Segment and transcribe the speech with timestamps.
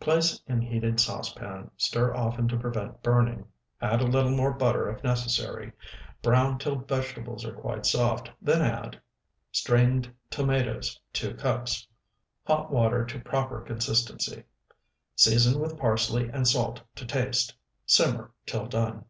[0.00, 3.46] Place in heated saucepan, stir often to prevent burning,
[3.80, 5.70] add a little more butter if necessary;
[6.22, 9.00] brown till vegetables are quite soft, then add
[9.52, 11.86] Strained tomatoes, 2 cups.
[12.48, 14.42] Hot water to proper consistency.
[15.14, 17.54] Season with parsley and salt to taste.
[17.86, 19.04] Simmer till done.